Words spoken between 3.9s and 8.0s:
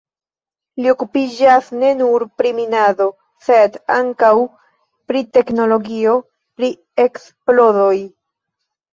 ankaŭ pri teknologio pri eksplodoj.